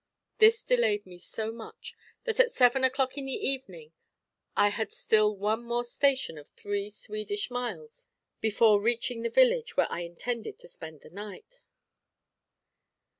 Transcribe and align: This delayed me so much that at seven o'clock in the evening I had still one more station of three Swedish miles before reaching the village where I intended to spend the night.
This 0.39 0.63
delayed 0.63 1.05
me 1.05 1.19
so 1.19 1.51
much 1.51 1.93
that 2.23 2.39
at 2.39 2.51
seven 2.51 2.83
o'clock 2.83 3.19
in 3.19 3.27
the 3.27 3.33
evening 3.35 3.93
I 4.57 4.69
had 4.69 4.91
still 4.91 5.37
one 5.37 5.63
more 5.63 5.83
station 5.83 6.39
of 6.39 6.47
three 6.49 6.89
Swedish 6.89 7.51
miles 7.51 8.07
before 8.39 8.81
reaching 8.81 9.21
the 9.21 9.29
village 9.29 9.77
where 9.77 9.91
I 9.91 9.99
intended 9.99 10.57
to 10.57 10.67
spend 10.67 11.01
the 11.01 11.11
night. 11.11 11.61